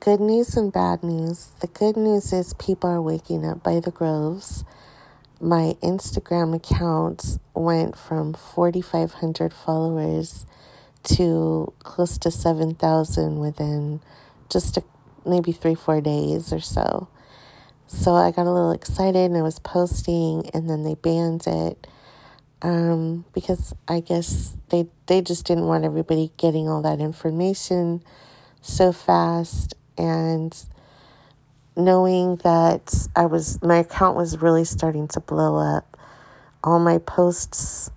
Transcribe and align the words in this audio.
good 0.00 0.20
news 0.20 0.56
and 0.56 0.72
bad 0.72 1.02
news. 1.02 1.50
The 1.60 1.66
good 1.66 1.94
news 1.94 2.32
is 2.32 2.54
people 2.54 2.88
are 2.88 3.02
waking 3.02 3.44
up 3.44 3.62
by 3.62 3.80
the 3.80 3.90
groves. 3.90 4.64
My 5.38 5.74
Instagram 5.82 6.56
account 6.56 7.38
went 7.52 7.98
from 7.98 8.32
4,500 8.32 9.52
followers 9.52 10.46
to 11.02 11.72
close 11.80 12.16
to 12.18 12.30
7,000 12.30 13.38
within 13.38 14.00
just 14.48 14.78
a, 14.78 14.84
maybe 15.26 15.52
three, 15.52 15.74
four 15.74 16.00
days 16.00 16.50
or 16.50 16.60
so. 16.60 17.08
So 17.86 18.14
I 18.14 18.30
got 18.30 18.46
a 18.46 18.52
little 18.52 18.72
excited 18.72 19.30
and 19.30 19.36
I 19.36 19.42
was 19.42 19.58
posting, 19.58 20.48
and 20.54 20.70
then 20.70 20.82
they 20.82 20.94
banned 20.94 21.46
it 21.46 21.86
um, 22.62 23.26
because 23.34 23.74
I 23.88 24.00
guess 24.00 24.56
they 24.68 24.86
they 25.06 25.20
just 25.22 25.44
didn't 25.44 25.66
want 25.66 25.84
everybody 25.84 26.30
getting 26.36 26.68
all 26.68 26.82
that 26.82 27.00
information 27.00 28.04
so 28.62 28.92
fast 28.92 29.74
and 30.00 30.56
knowing 31.76 32.36
that 32.36 33.08
I 33.14 33.26
was 33.26 33.62
my 33.62 33.78
account 33.78 34.16
was 34.16 34.40
really 34.42 34.64
starting 34.64 35.08
to 35.08 35.20
blow 35.20 35.56
up. 35.56 35.96
All 36.64 36.78
my 36.78 36.98
posts 36.98 37.90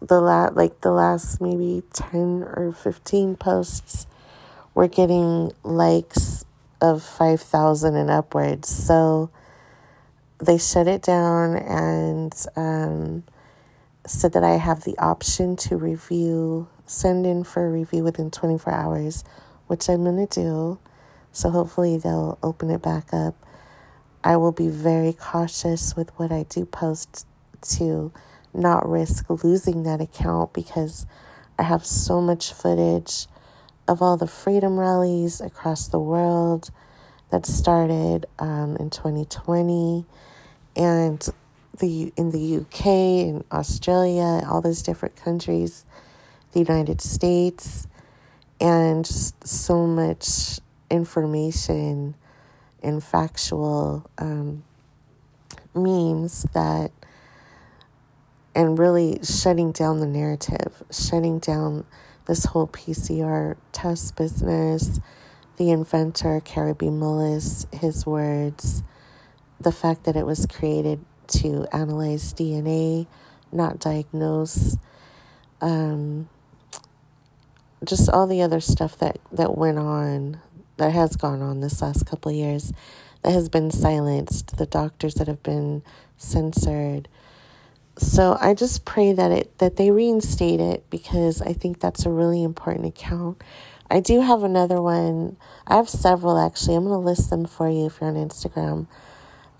the 0.00 0.20
la- 0.20 0.50
like 0.52 0.80
the 0.82 0.92
last 0.92 1.40
maybe 1.40 1.82
10 1.92 2.44
or 2.44 2.72
15 2.72 3.36
posts 3.36 4.06
were 4.74 4.88
getting 4.88 5.52
likes 5.64 6.44
of 6.80 7.02
5,000 7.02 7.96
and 7.96 8.10
upwards. 8.10 8.68
So 8.68 9.30
they 10.38 10.58
shut 10.58 10.86
it 10.86 11.02
down 11.02 11.56
and 11.56 12.32
um, 12.54 13.24
said 14.06 14.32
that 14.34 14.44
I 14.44 14.56
have 14.56 14.84
the 14.84 14.96
option 14.98 15.56
to 15.56 15.76
review, 15.76 16.68
send 16.86 17.26
in 17.26 17.42
for 17.42 17.66
a 17.66 17.70
review 17.70 18.04
within 18.04 18.30
24 18.30 18.72
hours, 18.72 19.24
which 19.66 19.88
I'm 19.88 20.04
going 20.04 20.26
to 20.26 20.42
do. 20.42 20.78
So 21.38 21.50
hopefully 21.50 21.98
they'll 21.98 22.36
open 22.42 22.68
it 22.68 22.82
back 22.82 23.14
up. 23.14 23.36
I 24.24 24.36
will 24.38 24.50
be 24.50 24.66
very 24.66 25.12
cautious 25.12 25.94
with 25.94 26.10
what 26.18 26.32
I 26.32 26.42
do 26.48 26.64
post 26.64 27.28
to 27.76 28.10
not 28.52 28.88
risk 28.88 29.30
losing 29.44 29.84
that 29.84 30.00
account 30.00 30.52
because 30.52 31.06
I 31.56 31.62
have 31.62 31.86
so 31.86 32.20
much 32.20 32.52
footage 32.52 33.28
of 33.86 34.02
all 34.02 34.16
the 34.16 34.26
freedom 34.26 34.80
rallies 34.80 35.40
across 35.40 35.86
the 35.86 36.00
world 36.00 36.72
that 37.30 37.46
started 37.46 38.26
um, 38.40 38.76
in 38.80 38.90
2020 38.90 40.06
and 40.74 41.28
the 41.78 42.12
in 42.16 42.32
the 42.32 42.56
UK 42.56 42.86
and 43.28 43.44
Australia, 43.52 44.44
all 44.50 44.60
those 44.60 44.82
different 44.82 45.14
countries, 45.14 45.86
the 46.50 46.58
United 46.58 47.00
States, 47.00 47.86
and 48.60 49.06
so 49.06 49.86
much 49.86 50.58
information 50.90 52.14
and 52.82 53.02
factual 53.02 54.08
um, 54.18 54.64
memes 55.74 56.44
that 56.54 56.90
and 58.54 58.78
really 58.78 59.20
shutting 59.22 59.70
down 59.70 60.00
the 60.00 60.06
narrative, 60.06 60.82
shutting 60.90 61.38
down 61.38 61.84
this 62.26 62.44
whole 62.44 62.66
PCR 62.66 63.56
test 63.72 64.16
business, 64.16 65.00
the 65.56 65.70
inventor, 65.70 66.40
Kary 66.44 66.74
B. 66.74 66.86
Mullis, 66.86 67.72
his 67.72 68.04
words, 68.04 68.82
the 69.60 69.72
fact 69.72 70.04
that 70.04 70.16
it 70.16 70.26
was 70.26 70.46
created 70.46 71.04
to 71.28 71.66
analyze 71.72 72.32
DNA, 72.34 73.06
not 73.52 73.78
diagnose, 73.78 74.76
um, 75.60 76.28
just 77.84 78.08
all 78.10 78.26
the 78.26 78.42
other 78.42 78.60
stuff 78.60 78.98
that, 78.98 79.18
that 79.30 79.56
went 79.56 79.78
on, 79.78 80.40
that 80.78 80.92
has 80.92 81.16
gone 81.16 81.42
on 81.42 81.60
this 81.60 81.82
last 81.82 82.06
couple 82.06 82.32
years, 82.32 82.72
that 83.22 83.32
has 83.32 83.48
been 83.48 83.70
silenced, 83.70 84.56
the 84.56 84.66
doctors 84.66 85.14
that 85.14 85.28
have 85.28 85.42
been 85.42 85.82
censored. 86.16 87.08
So 87.98 88.38
I 88.40 88.54
just 88.54 88.84
pray 88.84 89.12
that 89.12 89.30
it 89.32 89.58
that 89.58 89.76
they 89.76 89.90
reinstate 89.90 90.60
it 90.60 90.88
because 90.88 91.42
I 91.42 91.52
think 91.52 91.80
that's 91.80 92.06
a 92.06 92.10
really 92.10 92.44
important 92.44 92.86
account. 92.86 93.42
I 93.90 94.00
do 94.00 94.20
have 94.20 94.42
another 94.42 94.80
one. 94.80 95.36
I 95.66 95.76
have 95.76 95.88
several 95.88 96.38
actually. 96.38 96.76
I'm 96.76 96.84
going 96.84 97.00
to 97.00 97.04
list 97.04 97.30
them 97.30 97.44
for 97.44 97.68
you 97.68 97.86
if 97.86 97.98
you're 98.00 98.10
on 98.10 98.16
Instagram 98.16 98.86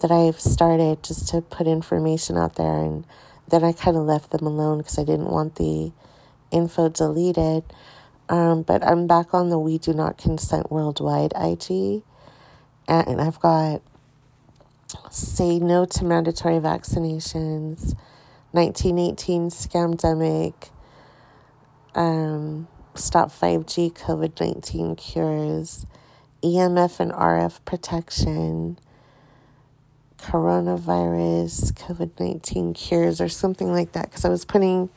that 0.00 0.12
I've 0.12 0.38
started 0.38 1.02
just 1.02 1.28
to 1.28 1.40
put 1.40 1.66
information 1.66 2.36
out 2.36 2.54
there 2.54 2.78
and 2.78 3.04
then 3.48 3.64
I 3.64 3.72
kind 3.72 3.96
of 3.96 4.04
left 4.04 4.30
them 4.30 4.46
alone 4.46 4.78
because 4.78 4.98
I 4.98 5.04
didn't 5.04 5.30
want 5.30 5.56
the 5.56 5.92
info 6.50 6.88
deleted. 6.88 7.64
Um, 8.28 8.62
but 8.62 8.84
I'm 8.84 9.06
back 9.06 9.32
on 9.32 9.48
the 9.48 9.58
We 9.58 9.78
Do 9.78 9.94
Not 9.94 10.18
Consent 10.18 10.70
Worldwide 10.70 11.32
IG, 11.34 12.02
and 12.86 13.20
I've 13.20 13.40
got 13.40 13.80
Say 15.10 15.58
No 15.58 15.86
to 15.86 16.04
Mandatory 16.04 16.58
Vaccinations, 16.58 17.94
1918 18.52 19.48
Scamdemic, 19.50 20.70
um, 21.94 22.68
Stop 22.94 23.30
5G 23.30 23.92
COVID 23.92 24.40
19 24.40 24.96
Cures, 24.96 25.86
EMF 26.42 27.00
and 27.00 27.12
RF 27.12 27.64
Protection, 27.64 28.78
Coronavirus 30.18 31.72
COVID 31.74 32.10
19 32.20 32.74
Cures, 32.74 33.20
or 33.20 33.28
something 33.28 33.72
like 33.72 33.92
that, 33.92 34.06
because 34.06 34.24
I 34.26 34.28
was 34.28 34.44
putting 34.44 34.90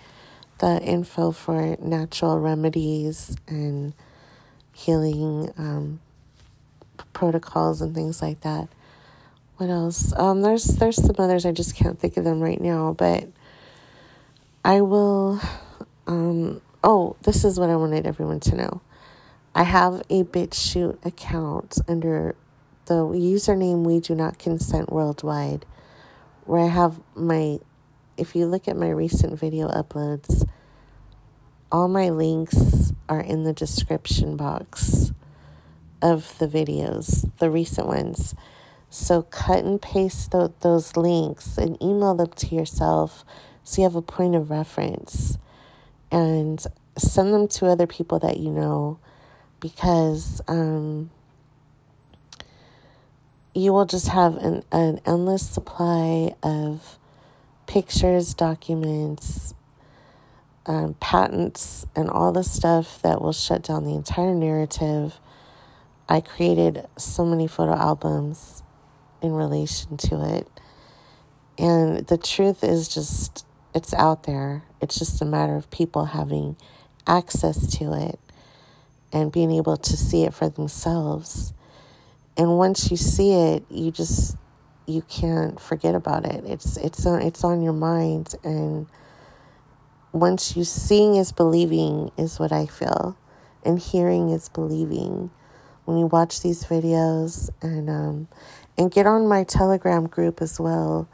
the 0.62 0.80
info 0.84 1.32
for 1.32 1.76
natural 1.82 2.40
remedies 2.40 3.36
and 3.48 3.94
healing 4.72 5.52
um, 5.58 6.00
protocols 7.14 7.82
and 7.82 7.96
things 7.96 8.22
like 8.22 8.42
that. 8.42 8.70
What 9.58 9.70
else? 9.70 10.14
Um, 10.14 10.42
there's 10.42 10.66
there's 10.66 11.04
some 11.04 11.16
others 11.18 11.46
I 11.46 11.52
just 11.52 11.76
can't 11.76 12.00
think 12.00 12.16
of 12.16 12.24
them 12.24 12.40
right 12.42 12.62
now, 12.62 12.94
but 12.98 13.28
I 14.64 14.82
will. 14.82 15.42
Um, 16.06 16.62
oh, 16.84 17.16
this 17.24 17.44
is 17.44 17.60
what 17.60 17.70
I 17.70 17.76
wanted 17.76 18.06
everyone 18.06 18.40
to 18.42 18.56
know. 18.56 18.82
I 19.54 19.64
have 19.64 20.02
a 20.10 20.24
BitChute 20.24 21.04
account 21.06 21.78
under 21.88 22.36
the 22.86 23.04
username 23.04 23.84
We 23.84 24.00
Do 24.00 24.14
Not 24.16 24.38
Consent 24.38 24.92
Worldwide, 24.92 25.66
where 26.46 26.62
I 26.62 26.68
have 26.68 27.00
my. 27.16 27.60
If 28.18 28.36
you 28.36 28.46
look 28.46 28.68
at 28.68 28.76
my 28.76 28.90
recent 28.90 29.40
video 29.40 29.68
uploads, 29.70 30.41
all 31.72 31.88
my 31.88 32.10
links 32.10 32.94
are 33.08 33.22
in 33.22 33.44
the 33.44 33.54
description 33.54 34.38
box 34.38 35.12
of 36.02 36.38
the 36.40 36.48
videos, 36.48 37.30
the 37.40 37.50
recent 37.50 37.88
ones. 37.88 38.36
So 38.90 39.22
cut 39.24 39.64
and 39.64 39.82
paste 39.82 40.32
th- 40.32 40.52
those 40.62 40.98
links 40.98 41.58
and 41.58 41.82
email 41.82 42.16
them 42.16 42.32
to 42.36 42.56
yourself 42.56 43.24
so 43.64 43.82
you 43.82 43.84
have 43.84 43.96
a 43.96 44.02
point 44.02 44.36
of 44.36 44.50
reference 44.50 45.38
and 46.12 46.66
send 46.98 47.34
them 47.34 47.48
to 47.48 47.68
other 47.68 47.88
people 47.88 48.20
that 48.20 48.38
you 48.38 48.50
know 48.50 49.00
because 49.62 50.42
um, 50.48 51.10
you 53.54 53.72
will 53.72 53.86
just 53.86 54.10
have 54.10 54.36
an, 54.38 54.64
an 54.72 55.00
endless 55.06 55.48
supply 55.48 56.34
of 56.44 56.98
pictures, 57.68 58.34
documents, 58.34 59.54
um, 60.66 60.96
patents, 61.00 61.86
and 61.96 62.10
all 62.10 62.32
the 62.32 62.44
stuff 62.44 63.02
that 63.02 63.22
will 63.22 63.34
shut 63.34 63.64
down 63.64 63.84
the 63.86 63.96
entire 63.96 64.34
narrative. 64.34 65.20
I 66.08 66.22
created 66.22 66.86
so 66.98 67.26
many 67.26 67.48
photo 67.48 67.74
albums 67.74 68.64
in 69.22 69.32
relation 69.34 69.98
to 69.98 70.38
it. 70.38 70.48
And 71.58 72.06
the 72.08 72.18
truth 72.18 72.64
is 72.64 72.88
just, 72.88 73.46
it's 73.74 73.94
out 73.94 74.24
there. 74.24 74.64
It's 74.82 74.98
just 74.98 75.22
a 75.22 75.26
matter 75.26 75.56
of 75.56 75.70
people 75.72 76.06
having 76.06 76.58
access 77.08 77.68
to 77.78 77.94
it 77.94 78.20
and 79.14 79.32
being 79.32 79.52
able 79.52 79.78
to 79.78 79.98
see 79.98 80.24
it 80.24 80.34
for 80.34 80.50
themselves. 80.50 81.54
And 82.38 82.58
once 82.58 82.90
you 82.90 82.98
see 82.98 83.34
it, 83.34 83.64
you 83.70 83.92
just 83.92 84.38
you 84.88 85.02
can't 85.04 85.60
forget 85.60 85.96
about 85.96 86.26
it. 86.26 86.44
It's 86.46 86.78
it's 86.78 87.06
on 87.06 87.22
it's 87.22 87.44
on 87.44 87.62
your 87.62 87.74
mind 87.74 88.36
and 88.44 88.88
once 90.12 90.56
you 90.56 90.64
seeing 90.64 91.16
is 91.16 91.32
believing 91.32 92.12
is 92.18 92.40
what 92.40 92.52
I 92.52 92.66
feel. 92.66 93.18
And 93.64 93.80
hearing 93.80 94.30
is 94.30 94.50
believing. 94.50 95.30
When 95.86 95.98
you 95.98 96.06
watch 96.06 96.42
these 96.42 96.64
videos 96.64 97.50
and 97.62 97.90
um 97.90 98.28
and 98.78 98.92
get 98.92 99.06
on 99.06 99.28
my 99.28 99.44
Telegram 99.44 100.08
group 100.08 100.42
as 100.42 100.60
well, 100.60 101.08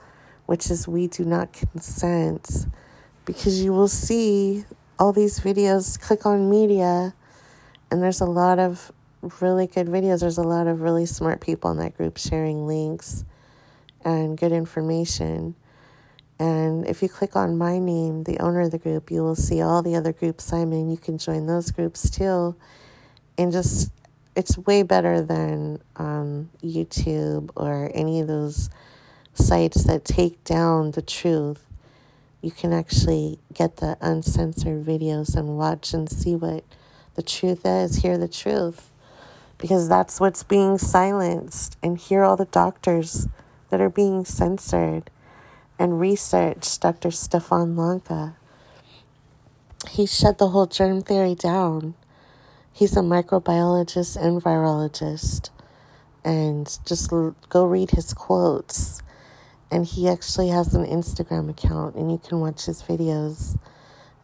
which 0.45 0.69
is 0.69 0.88
We 0.88 1.07
Do 1.07 1.25
Not 1.25 1.53
Consent, 1.53 2.67
because 3.25 3.61
you 3.61 3.73
will 3.73 3.88
see 3.88 4.65
all 5.00 5.13
these 5.13 5.39
videos. 5.39 6.00
Click 6.00 6.25
on 6.25 6.50
media, 6.50 7.13
and 7.91 8.01
there's 8.01 8.21
a 8.21 8.25
lot 8.25 8.59
of 8.59 8.91
really 9.41 9.67
good 9.67 9.88
videos. 9.88 10.21
There's 10.21 10.38
a 10.38 10.43
lot 10.43 10.67
of 10.67 10.81
really 10.81 11.05
smart 11.05 11.41
people 11.41 11.71
in 11.71 11.77
that 11.77 11.97
group 11.97 12.17
sharing 12.17 12.67
links 12.67 13.25
and 14.05 14.38
good 14.38 14.51
information. 14.51 15.55
And 16.39 16.88
if 16.88 17.01
you 17.01 17.10
click 17.10 17.36
on 17.36 17.57
my 17.57 17.80
name, 17.80 18.24
the 18.24 18.39
owner 18.39 18.62
of 18.62 18.72
the 18.72 18.78
group, 18.78 19.10
you 19.10 19.24
will 19.24 19.36
see 19.36 19.62
all 19.62 19.81
the 19.81 19.95
other 19.95 20.13
groups 20.13 20.54
I'm 20.54 20.72
in. 20.72 20.89
You 20.89 20.98
can 20.98 21.18
join 21.18 21.48
those 21.48 21.72
groups 21.72 22.10
too. 22.10 22.56
And 23.38 23.51
just 23.51 23.92
it's 24.36 24.56
way 24.57 24.84
better 24.84 25.22
than 25.22 25.81
um, 25.95 26.50
YouTube 26.63 27.50
or 27.56 27.89
any 27.95 28.19
of 28.19 28.28
those 28.28 28.69
sites 29.34 29.84
that 29.86 30.06
take 30.06 30.44
down 30.44 30.92
the 30.92 31.01
truth. 31.01 31.66
You 32.42 32.51
can 32.51 32.72
actually 32.72 33.39
get 33.51 33.78
the 33.78 33.98
uncensored 34.00 34.86
videos 34.86 35.36
and 35.36 35.57
watch 35.57 35.94
and 35.94 36.07
see 36.07 36.36
what 36.36 36.63
the 37.16 37.24
truth 37.24 37.66
is, 37.66 37.98
hear 37.98 38.16
the 38.16 38.28
truth, 38.28 38.92
because 39.57 39.89
that's 39.89 40.19
what's 40.19 40.44
being 40.44 40.78
silenced, 40.78 41.75
and 41.81 41.98
hear 41.98 42.24
all 42.24 42.38
the 42.38 42.45
doctors 42.45 43.28
that 43.69 43.81
are 43.81 43.89
being 43.89 44.24
censored 44.24 45.10
and 45.79 46.00
research 46.00 46.79
Dr. 46.79 47.12
Stefan 47.12 47.75
Lanka. 47.75 48.35
He 49.89 50.06
shut 50.06 50.38
the 50.38 50.50
whole 50.50 50.65
germ 50.65 51.01
theory 51.01 51.35
down. 51.35 51.94
He's 52.74 52.95
a 52.97 53.01
microbiologist 53.01 54.21
and 54.21 54.41
virologist. 54.41 55.50
And 56.24 56.77
just 56.85 57.09
go 57.09 57.65
read 57.65 57.91
his 57.91 58.13
quotes. 58.13 59.01
And 59.71 59.85
he 59.85 60.07
actually 60.07 60.50
has 60.50 60.74
an 60.74 60.85
Instagram 60.85 61.50
account, 61.50 61.95
and 61.95 62.12
you 62.12 62.18
can 62.18 62.39
watch 62.39 62.65
his 62.65 62.81
videos. 62.81 63.57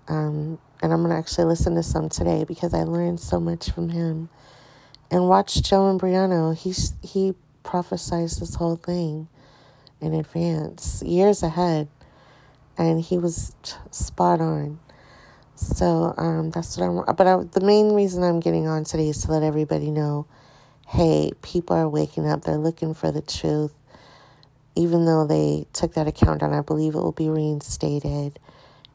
Um, 0.08 0.58
and 0.82 0.92
I'm 0.92 1.00
going 1.00 1.12
to 1.12 1.18
actually 1.18 1.46
listen 1.46 1.76
to 1.76 1.84
some 1.84 2.10
today 2.10 2.46
because 2.46 2.74
I 2.74 2.84
learned 2.84 3.20
so 3.20 3.40
much 3.40 3.70
from 3.72 3.90
him. 3.90 4.30
And 5.12 5.28
watch 5.28 5.62
Joe 5.62 5.82
Imbriano. 5.82 6.58
He's, 6.58 6.94
he 7.02 7.36
prophesized 7.64 8.40
this 8.40 8.56
whole 8.56 8.76
thing 8.76 9.28
in 10.04 10.14
advance, 10.14 11.02
years 11.04 11.44
ahead, 11.44 11.88
and 12.78 13.02
he 13.02 13.18
was 13.18 13.56
spot 13.92 14.42
on. 14.42 14.80
So 15.56 16.14
um, 16.18 16.52
that's 16.52 16.78
what 16.78 16.86
I'm. 16.86 17.16
But 17.16 17.28
I, 17.28 17.38
the 17.44 17.62
main 17.62 17.94
reason 17.94 18.24
I'm 18.24 18.40
getting 18.40 18.68
on 18.68 18.84
today 18.84 19.10
is 19.10 19.24
to 19.24 19.32
let 19.32 19.44
everybody 19.44 19.92
know, 19.92 20.26
hey, 20.88 21.32
people 21.42 21.76
are 21.76 21.88
waking 21.88 22.28
up. 22.28 22.44
They're 22.44 22.58
looking 22.58 22.94
for 22.94 23.12
the 23.12 23.22
truth. 23.22 23.74
Even 24.76 25.06
though 25.06 25.26
they 25.28 25.68
took 25.74 25.94
that 25.94 26.08
account 26.08 26.42
down, 26.42 26.54
I 26.54 26.62
believe 26.62 26.96
it 26.96 27.00
will 27.00 27.12
be 27.12 27.30
reinstated, 27.30 28.40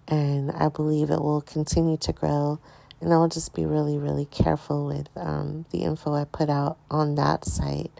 and 0.08 0.50
I 0.50 0.68
believe 0.68 1.10
it 1.10 1.22
will 1.22 1.40
continue 1.40 1.96
to 1.98 2.12
grow. 2.12 2.58
And 3.00 3.12
I'll 3.12 3.28
just 3.28 3.54
be 3.54 3.64
really, 3.64 3.96
really 3.96 4.24
careful 4.24 4.86
with 4.86 5.08
um, 5.16 5.66
the 5.70 5.84
info 5.84 6.14
I 6.14 6.24
put 6.24 6.50
out 6.50 6.78
on 6.90 7.14
that 7.14 7.44
site 7.44 7.92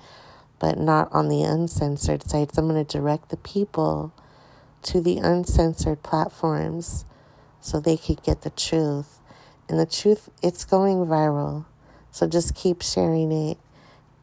but 0.59 0.79
not 0.79 1.09
on 1.13 1.29
the 1.29 1.43
uncensored 1.43 2.29
sites. 2.29 2.59
I'm 2.59 2.69
going 2.69 2.85
to 2.85 2.99
direct 2.99 3.31
the 3.31 3.39
people 3.39 4.13
to 4.83 5.01
the 5.01 5.19
uncensored 5.19 6.03
platforms 6.03 7.05
so 7.61 7.81
they 7.81 7.97
could 7.97 8.23
get 8.23 8.43
the 8.43 8.51
truth. 8.51 9.21
And 9.69 9.79
the 9.79 9.87
truth, 9.87 10.31
it's 10.43 10.65
going 10.65 11.07
viral. 11.07 11.67
So 12.11 12.27
just 12.27 12.55
keep 12.55 12.83
sharing 12.83 13.33
it 13.33 13.59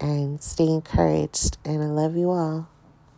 and 0.01 0.41
stay 0.41 0.67
encouraged. 0.67 1.57
And 1.65 1.83
I 1.83 1.87
love 1.87 2.17
you 2.17 2.31
all. 2.31 2.69